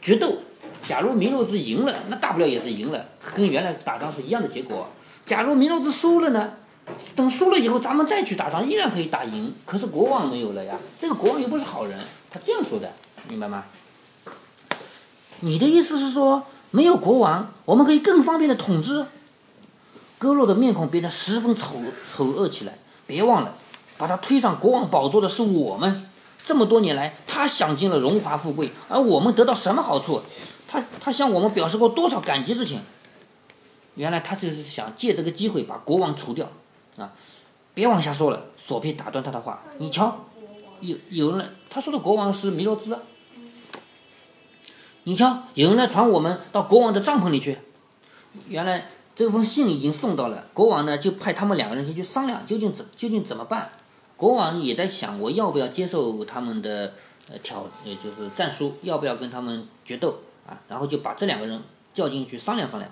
[0.01, 0.37] 决斗，
[0.81, 4.89] 假如弥洛兹赢了，那大不了也是赢了，跟原来打仗是一样的结果。
[5.25, 6.53] 假如弥洛兹输了呢？
[7.15, 10.75] 等输了以后，咱们再去打仗，依然可以打赢，可是国王没有了呀。
[10.99, 11.97] 这个国王又不是好人，
[12.29, 12.91] 他这样说的，
[13.29, 13.63] 明白吗？
[15.39, 19.05] 你的意思是说，没有国王，我们可以更方便的统治？
[20.23, 21.75] 戈洛的面孔变得十分丑
[22.15, 22.77] 丑恶起来。
[23.05, 23.53] 别忘了，
[23.97, 26.09] 把他推上国王宝座的是我们。
[26.45, 30.21] 这么多年来，他享尽了荣华富贵，而我们得到什么好处？
[30.65, 32.79] 他他向我们表示过多少感激之情？
[33.95, 36.49] 原来他就是想借这个机会把国王除掉
[36.97, 37.11] 啊！
[37.73, 39.61] 别往下说了，索皮打断他的话。
[39.77, 40.25] 你瞧，
[40.79, 42.97] 有有人来，他说的国王是弥洛兹。
[45.03, 47.57] 你瞧，有人来传我们到国王的帐篷里去。
[48.47, 48.87] 原来。
[49.15, 53.69] 这封信已经送到了，国王呢就派他们两个人先去商量究竟怎究竟怎么办。
[54.17, 56.93] 国王也在想，我要不要接受他们的
[57.29, 60.57] 呃挑呃就是战书，要不要跟他们决斗啊？
[60.67, 61.61] 然后就把这两个人
[61.93, 62.91] 叫进去商量商量。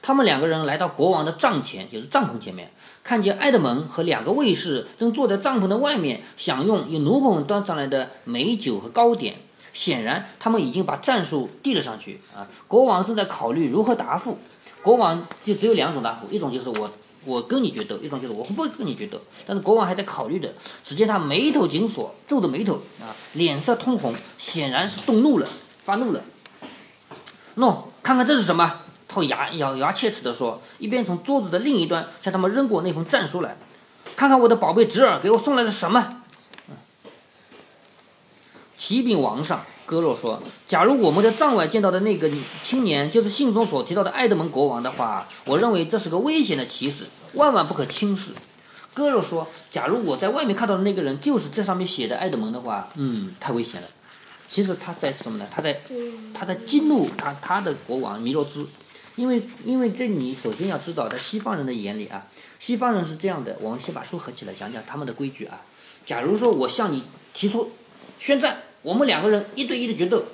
[0.00, 2.70] 他们两个人来到国王的帐前，就是帐篷前面，
[3.02, 9.34] 看见埃德蒙和两个卫士正坐在帐篷的外面，享用由奴仆们端上来的美酒和糕点。
[9.72, 12.48] 显然，他们已经把战术递了上去啊。
[12.66, 14.38] 国王正在考虑如何答复。
[14.82, 16.90] 国王就只有两种答复，一种就是我
[17.24, 19.20] 我跟你决斗，一种就是我不跟你决斗。
[19.46, 25.48] 但是国王还在考虑的，只见他眉头紧锁，皱着眉头啊，脸色通红，显然是动怒了，
[25.84, 26.22] 发怒了。
[27.56, 28.80] 喏，看看这是什么？
[29.08, 33.56] 他牙咬牙切齿地说，一边从桌子的另一端向他们扔过那封战书来。
[34.16, 36.22] 看看我的宝贝侄儿给我送来了什么？
[38.76, 39.64] 启禀王上。
[39.88, 42.30] 戈洛说：“假如我们在藏外见到的那个
[42.62, 48.32] 青年就是信中所提到的爱德蒙国王的话，我认为这是个危险的骑士，万万不可轻视。”
[48.92, 53.88] 戈洛说：“假如我在外面看到的那个人就是这上面写的爱德蒙的话，嗯，太危险了。
[54.46, 55.46] 其实他在什么呢？
[55.50, 55.80] 他在，
[56.34, 58.66] 他在激怒他他的国王弥洛兹，
[59.16, 62.26] 因为因为这你首先要知道，在西方人的眼里啊，
[62.58, 63.56] 西方人是这样的。
[63.62, 65.62] 我们先把书合起来讲讲他们的规矩啊。
[66.04, 67.72] 假如说我向你提出
[68.20, 70.24] 宣战。”我们两个人一对一的决斗，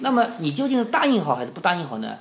[0.00, 2.18] 那么你究竟是答应好还是不答应好呢？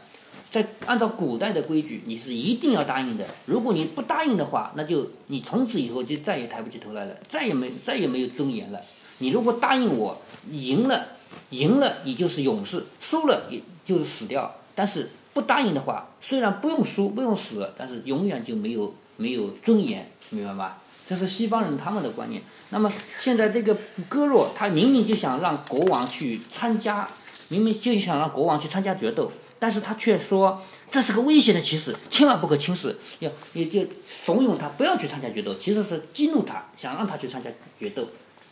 [0.50, 3.26] 在按照古代的规矩，你是一定要答应的。
[3.48, 8.80] 如果你不答应的话，那就你从此以后就再也抬不起头来了，再也没再也没有尊严了。
[9.17, 11.06] 你如果答应我，赢了，
[11.50, 14.56] 赢了你就是勇士，输了也就是死掉。
[14.74, 20.82] 但是不答应的话，虽然不用输不用死，但是永远就没有没有尊严，明白吧？
[21.08, 22.42] 这是西方人他们的观念。
[22.70, 27.08] 那么现在这个戈洛，他明明就想让国王去参加，
[27.50, 38.08] 明明就想让国王去参加决斗，但是他却说这是个危险的骑士，千万不可轻视，要也就怂恿他不要去参加决斗，其实是激怒他，想让他去参加决斗，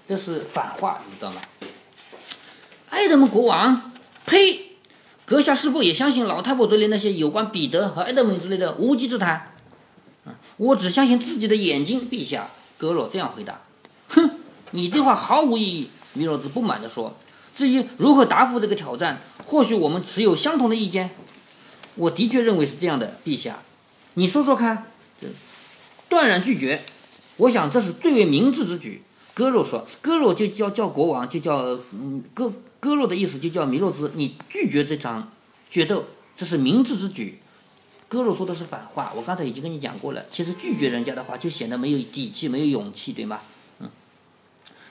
[0.08, 1.42] 这是反话，你知道吗？
[2.90, 3.92] 爱德蒙国王，
[4.26, 4.68] 呸！
[5.24, 9.51] 阁下是否也相信老太婆嘴里那些有关彼得和爱德蒙之类的无稽之谈？
[10.62, 12.48] 我只相信自己的眼睛，陛下。
[12.78, 13.62] 戈洛这样回答。
[14.10, 14.30] 哼，
[14.70, 15.90] 你这话毫无意义。
[16.14, 17.18] 米洛兹不满地说。
[17.56, 21.10] 至于如何答复这个挑战，或许我们持有相同的意见。
[21.96, 23.58] 我的确认为是这样的，陛下。
[24.14, 24.86] 你说说看。
[26.08, 26.84] 断然拒绝。
[27.38, 29.02] 我想这是最为明智之举。
[29.34, 29.88] 戈洛说。
[30.00, 32.54] 戈洛就叫叫国王，就叫嗯戈。
[32.80, 35.32] 戈洛的意思就叫弥洛兹，你拒绝这场
[35.72, 36.06] 决斗，
[36.38, 37.40] 这是明智之举。
[38.12, 40.26] 戈洛说的是反话，我刚才已经跟你讲过了。
[40.30, 43.40] 其实拒绝人家的话，就显得没有底气，没有勇气，对吗？
[43.80, 43.90] 嗯。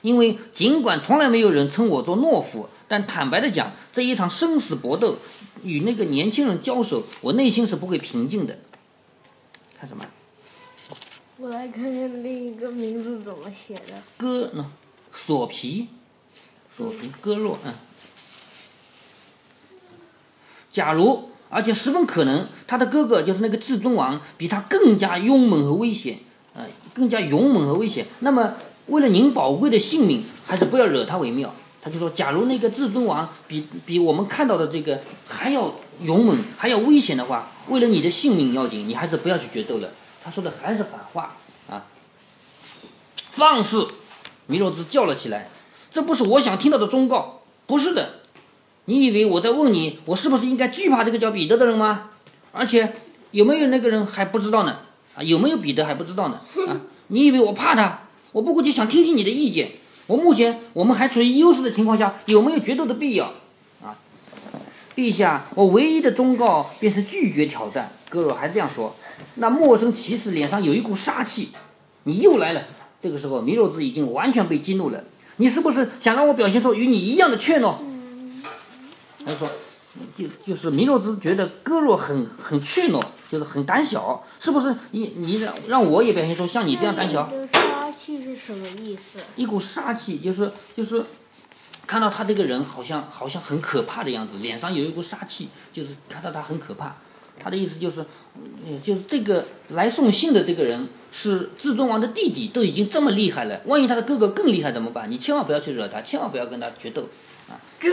[0.01, 5.19] 因为尽管从来没有人称我做懦夫，但坦白的讲，这一场生死搏斗
[5.63, 8.57] 与那个年轻人交手，我内心是不会平静的。
[9.79, 10.03] 看什么？
[11.37, 14.01] 我来看看另一个名字怎么写的。
[14.17, 14.71] 戈呢？
[15.13, 15.89] 索皮。
[16.75, 17.73] 索皮戈洛，嗯，
[20.71, 26.17] 假如，而且十分可能，他的哥哥就是那个至尊王，比他更加勇猛和危险，
[26.55, 28.07] 呃，更加勇猛和危险。
[28.19, 28.53] 那么，
[28.87, 31.53] 为了您宝贵的性命，还是不要惹他为妙。
[31.83, 39.89] 他就说，假如那个至尊王比比我们看到的这个还要勇猛，还要危险的话，为了你的性命要紧，你还是不要去决斗了。
[40.23, 41.35] 他说的还是反话
[41.69, 41.83] 啊！
[43.31, 43.87] 放肆！
[44.45, 45.49] 弥罗兹叫了起来。
[45.91, 48.20] 这不是我想听到的忠告，不是的。
[48.85, 52.09] 你以为我在问你，我是不是应该惧怕这个叫彼得的人吗？
[52.51, 52.93] 而且
[53.31, 54.77] 有没有那个人还不知道呢？
[55.15, 56.41] 啊，有没有彼得还不知道呢？
[56.67, 58.01] 啊，你以为我怕他？
[58.31, 59.69] 我不过就想听听你的意见。
[60.07, 63.25] 我目前我们还处于优势的情况下，有没有决斗的必要？
[63.83, 63.95] 啊，
[64.95, 67.91] 陛下，我唯一的忠告便是拒绝挑战。
[68.09, 68.95] 哥若还这样说。
[69.35, 71.49] 那陌生骑士脸上有一股杀气，
[72.03, 72.63] 你又来了。
[73.01, 75.03] 这个时候，弥洛兹已经完全被激怒了。
[75.37, 77.75] 你是不是想让我表现出与你一样的怯懦？
[79.25, 79.49] 他说，
[80.17, 84.75] 就就是弥诺兹觉得戈洛很很怯懦，就是很胆小，是不是？
[84.91, 87.29] 你你让让我也表现出像你这样胆小？
[87.53, 89.19] 杀气是什么意思？
[89.35, 91.05] 一股杀气，就是就是
[91.85, 96.95] 看到他这个人好像好像很可怕的样子，脸上有一股杀气，就是看到他很可怕。
[97.43, 98.05] 他的意思就是，
[98.83, 105.09] 就是这个来送信的这个人是至尊王的弟弟，都已经这么厉害了，万一他的哥哥更厉害怎么办？
[105.09, 107.09] 你千万不要去惹他，千万不要跟他决斗，
[107.81, 107.83] 啊！
[107.83, 107.89] 这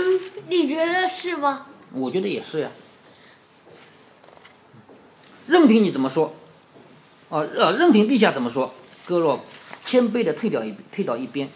[0.48, 1.66] 你觉得是吗？
[1.92, 2.70] 我觉得也是呀。
[5.46, 6.34] 任凭你怎么说，
[7.30, 8.74] 啊呃，任凭陛下怎么说，
[9.06, 9.42] 戈洛
[9.86, 11.48] 谦卑的退掉一退到一边。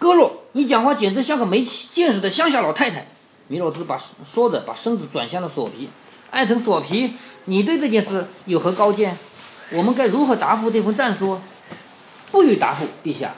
[0.00, 3.06] 戈洛，你讲话简直像个没见识的乡下老太太。
[3.46, 3.96] 米洛兹把
[4.32, 5.88] 说着把身子转向了索皮。
[6.30, 9.16] 爱臣索皮，你对这件事有何高见？
[9.72, 11.38] 我们该如何答复这份战书？
[12.32, 13.34] 不予答复，陛下。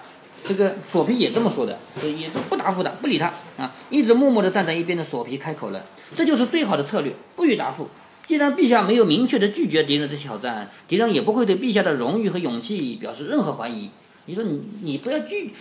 [0.46, 3.74] 这个索皮也这么说的，也是不答复的，不理他啊。
[3.90, 5.84] 一直默默地站在一边的索皮开口了
[6.16, 7.88] ：“这就是最好的策略，不予答复。
[8.26, 13.90] 既然陛下没有明确的拒绝敌人的挑战，敌人也不会对陛下的荣誉和勇气表示任何怀疑。
[14.26, 15.52] 你说你你不要拒，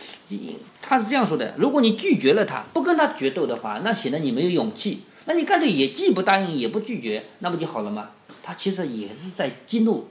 [0.82, 8.10] 他是这样说的：如果你拒绝了他，不跟他决斗的话，那显得你没有勇气。”那你干脆也既不答应也不拒绝，那不就好了吗？
[8.42, 10.08] 他其实也是在激怒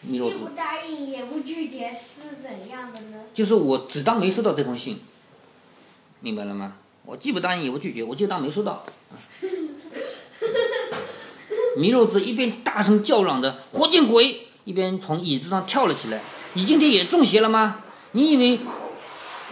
[0.00, 3.18] 米洛既不答应也不拒绝是怎样的呢？
[3.34, 4.98] 就是我只当没收到这封信，
[6.20, 6.76] 明白了吗？
[7.06, 8.84] 我既不答应也不拒绝，我就当没收到。
[11.76, 16.20] 弥洛兹一边大声叫嚷着“活见鬼”，一边从椅子上跳了起来。
[16.54, 17.80] 你今天也中邪了吗？
[18.12, 18.58] 你以为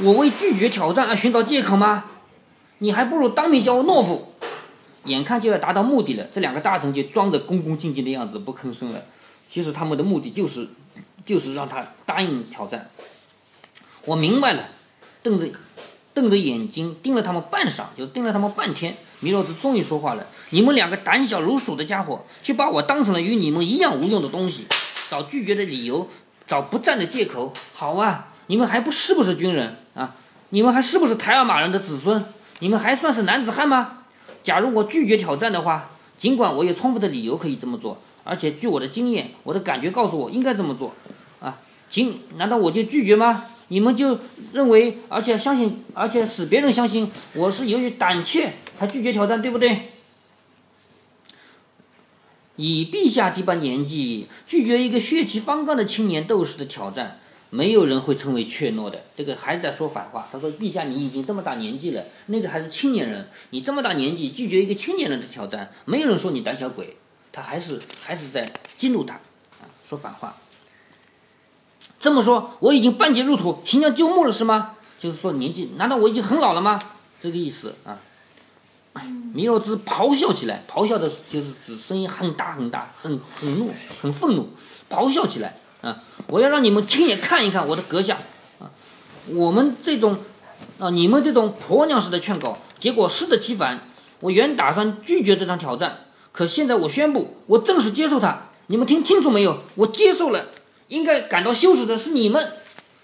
[0.01, 2.07] 我为拒绝挑战而寻找借口吗？
[2.79, 4.33] 你还不如当面叫我懦夫。
[5.05, 9.03] 眼看就要达到目的了，这两个大臣就装着恭恭敬敬的样子不吭声了。
[9.47, 10.67] 其实他们的目的就是，
[11.27, 12.91] 就是让他答应挑战。
[14.07, 14.71] 我明白了，
[15.23, 15.47] 瞪着
[16.15, 18.97] 瞪着眼睛盯了他们半晌，就盯了他们半天。
[19.21, 24.67] 弥罗兹终于说话了：“你们两个胆小如鼠的家伙，却把我当成了与你们一样无用的东西，
[25.11, 26.09] 找拒绝的理由，
[26.47, 27.53] 找不战的借口。
[27.73, 30.15] 好啊，你们还不是不是军人啊？
[30.51, 32.25] 你们还是不是台尔马人的子孙？
[32.61, 33.99] 你们还算是男子汉吗？”
[34.45, 40.93] 假如我拒绝挑战的话，尽管我有充分的理由可以这么做，而且据我的经验，我的感觉告诉我应该这么做，
[41.41, 41.57] 啊，
[41.91, 43.45] 请，难道我就拒绝吗？
[43.69, 44.19] 你们就
[44.53, 49.89] 认为，而且相信，而且使别人相信我是由于胆怯才拒绝挑战，对不对？
[52.57, 57.19] 以陛下这般年纪拒绝一个血气方刚的青年斗士的挑战，
[57.51, 59.03] 没有人会称为怯懦的。
[59.17, 60.29] 这个还在说反话。
[60.31, 66.97] 他说：“陛下，你已经这么大年纪了，那个还是青年人，你这么大年纪拒绝一个青年人的挑战，没有人说你胆小鬼。”
[67.33, 70.37] 他还是还是在激怒他，啊，说反话。
[72.05, 74.73] 这么说，我已经半截入土，行将就木了，是吗？
[74.99, 76.79] 就是说年纪，难道我已经很老了吗？
[77.19, 77.97] 这个意思啊。
[79.33, 83.71] 弥勒兹咆哮起来，咆哮的就是指声音很大很大，很很怒，
[84.03, 84.51] 很愤怒，
[84.91, 86.03] 咆哮起来啊！
[86.27, 88.19] 我要让你们亲眼看一看我的阁下
[88.61, 88.69] 啊！
[89.29, 90.19] 我们这种
[90.79, 93.81] 啊，你们这种婆娘式的劝告，结果适得其反。
[94.21, 96.01] 我原打算拒绝这场挑战，
[96.33, 98.43] 可现在我宣布，我正式接受它。
[98.67, 99.61] 你们听清楚没有？
[99.77, 100.49] 我接受了。
[100.89, 102.53] 应该感到羞耻的是你们。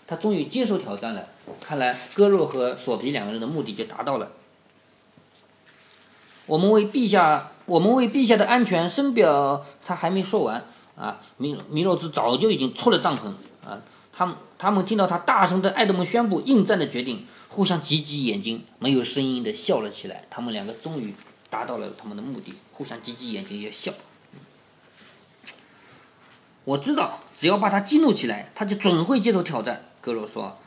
[0.07, 1.27] 他终于接受挑战了。
[1.61, 4.33] 看来割肉和索皮两个人的目的就达到了。
[6.47, 9.65] 我们为陛下，我们为陛下的安全深表。
[9.85, 10.65] 他还没说完
[10.97, 13.29] 啊，米米洛兹早就已经出了帐篷
[13.65, 13.81] 啊。
[14.13, 20.25] 他们他们听到他大声的爱德蒙宣布应战的决定，互相挤挤眼睛，没有声音的笑了起来。
[20.29, 21.15] 他们两个终于
[21.49, 23.93] 达到了他们的目的，互相挤挤眼睛也笑。
[26.65, 29.87] 我知道，只要把他激怒起来，他就准会接受挑战。
[30.03, 30.59] 格罗说：“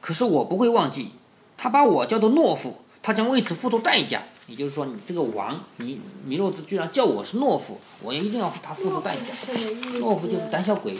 [0.00, 1.10] 可是我不会忘记，
[1.58, 9.22] 他把我叫做懦夫，他将为此付出代价。”也就是说，你这个王米米洛兹居然叫我是懦夫，我也一定要他付出代价。
[10.00, 10.96] 懦夫就是胆小鬼。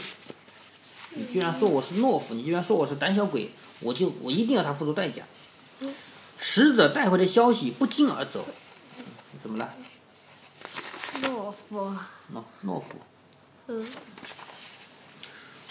[1.15, 5.23] 你居然说我是懦夫，你居然说我是胆小鬼，我就我一定要他付出代价。
[6.37, 8.45] 使者带回的消息不胫而走，
[9.41, 9.67] 怎么了？
[11.23, 11.91] 懦夫。
[12.31, 12.93] 懦懦夫。
[13.65, 13.87] 嗯。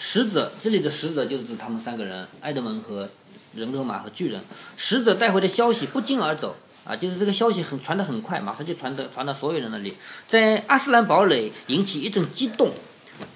[0.05, 3.09] 使者这里的使者就是指他们三个人，埃德蒙和
[3.55, 4.41] 人头马和巨人。
[4.75, 6.57] 使者带回的消息不胫而走。
[6.83, 9.93] 啊，就是这个消息很传得很快，马上就传得传到所有人那里，
[10.27, 12.73] 在阿斯兰堡垒引起一阵激动。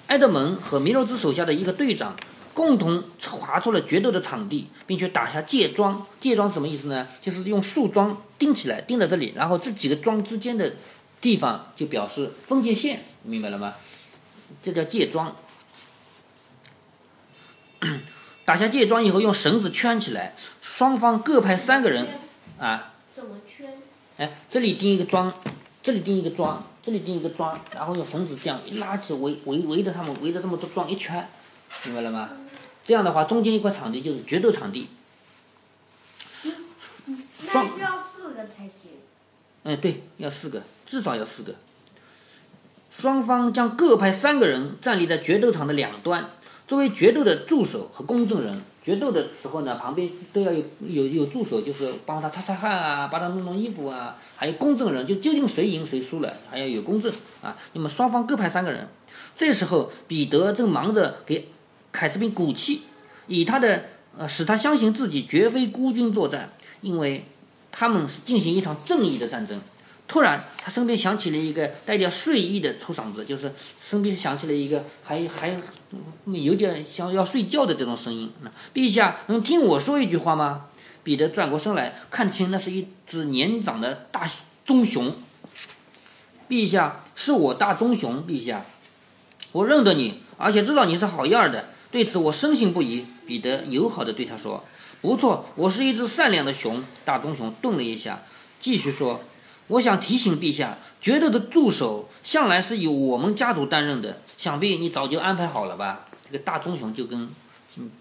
[0.08, 2.14] 埃德蒙和弥罗兹手下的一个队长
[2.52, 6.06] 共同划出了决斗的场地，并且打下界桩。
[6.20, 7.08] 界桩什么意思呢？
[7.22, 10.74] 就是用树桩钉起来，钉在这里，然后这几个桩之间的
[11.22, 13.72] 地方就表示分界线，明白了吗？
[14.62, 15.34] 这叫界桩。
[18.48, 20.32] 打下界桩以后，用绳子圈起来，
[20.62, 22.08] 双方各派三个人
[22.58, 22.94] 啊。
[23.14, 23.74] 怎么圈
[24.16, 25.30] 哎，这里钉一个桩，
[25.82, 31.28] 这里钉一个桩，这里钉一个桩，然后用绳子这样一拉起，围围围着他们，围着这么多桩一圈，
[31.84, 32.30] 明白了吗？
[32.86, 34.88] 这样的话，中间一块场地就是决斗场地。
[37.52, 38.92] 那需要四个才行。
[39.64, 41.54] 嗯，对，要四个，至少要四个。
[42.90, 46.30] 双方将各派三个人站立在决斗场的两端，
[46.68, 48.62] 作为决斗的助手和公证人。
[48.80, 57.56] 决斗的时候呢，旁边都要有有有助手，就是帮他擦擦汗啊，帮他弄弄衣服啊，还有公证人，就究竟谁赢谁输了，还要有公证啊。
[57.72, 58.88] 那么双方各派三个人。
[59.36, 61.48] 这时候，彼得正忙着给
[61.92, 62.82] 凯斯宾鼓气，
[63.26, 63.84] 以他的
[64.16, 67.26] 呃使他相信自己绝非孤军作战，因为
[67.70, 69.60] 他们是进行一场正义的战争。
[70.08, 75.54] 突然，他身边响起了一个带点睡意的粗嗓子，就是身边响起了一个还还
[76.24, 78.32] 有点像要睡觉的这种声音。
[78.40, 80.64] 那陛下能听我说一句话吗？
[81.04, 84.26] 彼得转过身来，看清那是一只年长的大
[84.64, 85.14] 棕熊。
[86.48, 88.24] 陛下，是我大棕熊。
[88.26, 88.64] 陛下，
[89.52, 93.04] 我认得你，而且知道你是好样的，对此我深信不疑。
[93.26, 94.64] 彼得友好的对他说
[95.02, 98.22] ：“不错，我是一只善良的熊。”大棕熊顿了一下，
[98.58, 99.20] 继续说。
[99.68, 106.06] 我想提醒陛下，决斗的助手向来是由我们家族担任的，想必你早就安排好了吧？
[106.24, 107.28] 这个大棕熊就跟，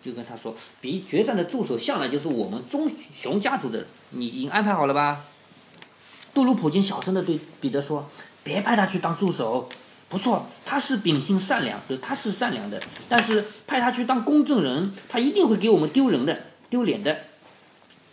[0.01, 5.25] 就跟他说，比决战的助手向来就是我们棕熊家族的，你已经安排好了吧？
[6.33, 8.09] 杜鲁普金小声的对彼得说
[8.43, 9.67] ：“别派他去当助手，
[10.07, 17.23] 不错，他是秉性善良，就他是善良的，但是派他去当公证人，他一定会给我们丢人的，丢脸的，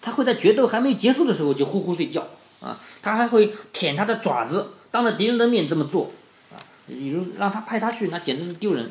[0.03, 2.27] 他会在决斗还没结束的时候就呼呼睡觉。”
[2.65, 6.11] 啊，他还会舔他的爪子，当着敌人的面这么做，
[6.51, 6.57] 啊，
[6.89, 8.91] 比如让他派他去，那简直是丢人。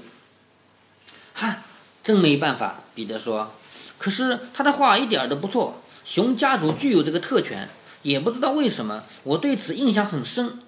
[1.33, 1.57] 哈，
[2.03, 3.51] 真没办法，彼得说。
[3.97, 7.67] 可是他的话一点都不错，熊家族具有这个特权，
[8.03, 10.59] 也不知道为什么，我对此印象很深，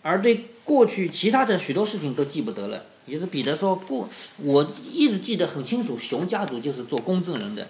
[0.00, 2.84] 而对过去其他的许多事情都记不得了。
[3.04, 7.66] 也是彼得说过，我一直记得很清楚，熊家族就是做公证人的。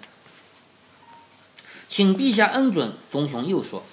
[1.87, 3.83] 请陛下恩准，棕熊又说。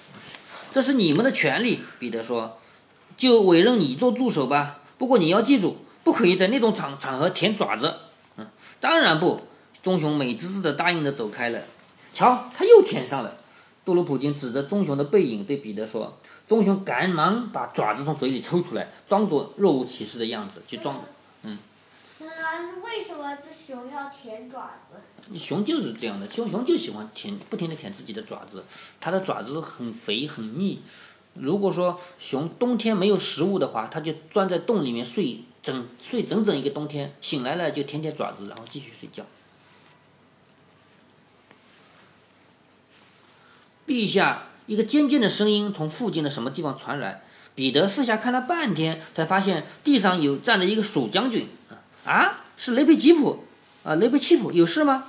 [0.77, 2.59] 这是你们的权利，彼得说，
[3.17, 4.81] 就委任你做助手吧。
[4.99, 7.95] 不过你要记住，不可以在那种场场合舔爪子。
[8.35, 8.45] 嗯，
[8.79, 9.41] 当然不。
[9.81, 11.63] 棕熊美滋滋地答应着走开了。
[12.13, 13.37] 瞧，他又舔上了。
[13.85, 16.15] 杜鲁普金指着棕熊的背影对彼得说
[16.47, 20.95] ：“棕熊赶忙把爪子从嘴里抽出来，装作若无其事的样子，去装。
[21.41, 21.57] 嗯，
[22.83, 25.37] 为什么这熊要舔爪子？
[25.37, 28.65] 熊就是这样的，熊熊就喜欢舔，不停的舔自己的爪子。
[28.99, 30.81] 它的爪子很肥很密。
[31.33, 39.25] 如果说熊冬天没有食物的话，它就钻在洞里面睡整睡整整一个冬天，醒来了就舔舔爪子，然后继续睡觉。
[43.85, 47.23] 陛下，一个尖尖的声音从附近的什么地方传来。
[47.55, 51.47] 彼得四下看了半天，才发现地上有站着一个鼠将军。
[52.07, 53.43] 啊，是雷佩吉普，
[53.83, 55.03] 啊，雷佩奇普，有事吗？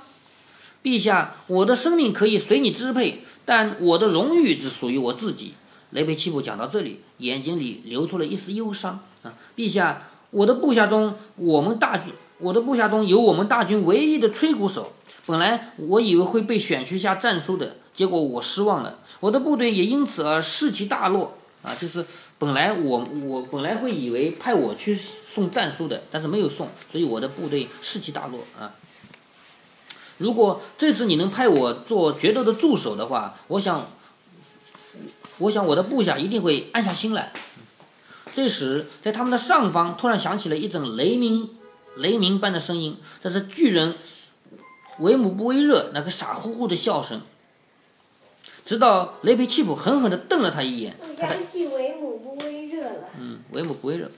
[0.83, 5.53] 陛下，我的生命可以随你支配，但我的荣誉只属于我自己。
[5.91, 8.99] 雷佩奇普讲到这里，眼睛里流出了一丝忧伤。
[9.23, 14.91] 啊，陛下，我的部下中，我们大军，我的部下中有我们大军唯一的吹鼓手。
[15.25, 17.77] 本来我以为会被选去下战书的。
[17.93, 21.75] 结果我失望了，我的部队也因此而士气大落啊！
[21.75, 22.05] 就是
[22.37, 28.73] 本来我我本来会以为派我去送战书的，但是没有送，所以我的部队士气大落啊！
[30.17, 33.89] 如果这次你能派我做决斗的助手的话，我想，
[35.37, 37.31] 我想我的部下一定会安下心来。
[38.35, 41.49] 这时，在他们的上方突然响起了一阵雷鸣，
[41.95, 43.95] 雷鸣般的声音，这是巨人
[44.99, 47.21] 维姆布威热那个傻乎乎的笑声。
[48.69, 53.09] 直到雷佩奇普狠狠地瞪了他一眼，我相信维姆不微热了。
[53.19, 54.11] 嗯，维姆不微热。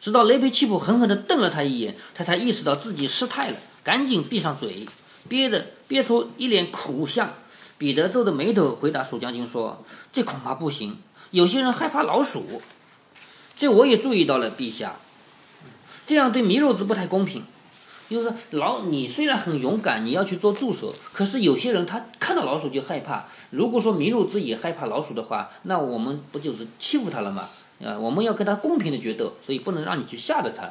[0.00, 4.86] 直到雷佩奇普狠狠地瞪了他一眼，他才意识到自己失态了，赶紧闭上嘴，
[5.30, 7.32] 憋着憋出一脸苦相。
[7.78, 9.82] 彼得皱着眉头回答鼠将军说
[10.12, 10.98] ：“这恐怕不行，
[11.30, 12.60] 有些人害怕老鼠。
[13.56, 14.96] 这我也注意到了，陛下，
[16.06, 17.44] 这样对弥肉子不太公平。”
[18.10, 23.26] 就是说老，你虽然很勇敢，你要去做助手，可是有些人他看到老鼠就害怕。
[23.50, 27.48] 如果说麋鹿子也害怕老鼠的话，那我们不就是欺负他了吗？
[27.84, 30.68] 啊，我们要跟他公平的决斗，所以不能让你去吓着他。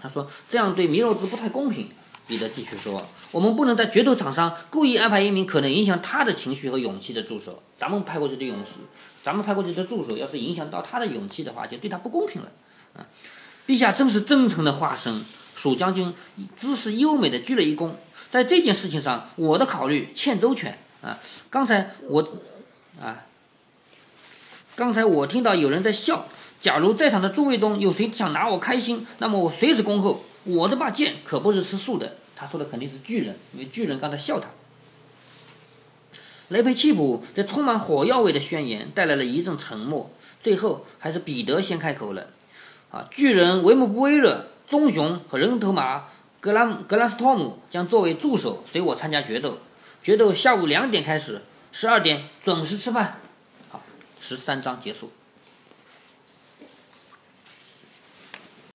[0.00, 1.90] 他说这样对麋鹿子不太公平。
[2.26, 7.60] 彼得继续说，我们不能在决斗场上故意安排一名可能影响他的情绪和勇气的助手。
[7.76, 8.78] 咱们派过去的勇士，
[9.24, 12.48] 咱们派过去的助手，要是影响到他的勇气的话，就对他不公平了。
[12.96, 13.02] 啊，
[13.66, 15.20] 陛下真是真诚的化身。
[15.60, 16.14] 蜀将军
[16.56, 17.90] 姿势优美的鞠了一躬，
[18.30, 21.18] 在这件事情上，我的考虑欠周全啊！
[21.50, 22.26] 刚才我，
[22.98, 23.26] 啊，
[24.74, 26.26] 刚才我听到有人在笑。
[26.62, 30.24] 假如在场的诸位中有谁想拿我开心，那么我随时恭候。
[30.44, 32.16] 我这把剑可不是吃素的。
[32.34, 34.48] 他说的肯定是巨人，因为巨人刚才笑他。
[36.48, 42.28] 雷佩奇普这充满火药味的宣言带来了一阵沉默，最后还是彼得先开口了。
[42.90, 44.49] 啊，巨人维姆布威热。
[44.70, 46.04] 棕熊和人头马
[46.38, 49.58] 格兰格兰斯托姆将作为助手随我参加决斗。
[50.00, 51.42] 决斗下午两点开始，
[51.72, 53.18] 十二点准时吃饭。
[53.68, 53.82] 好，
[54.20, 55.10] 十三章结束。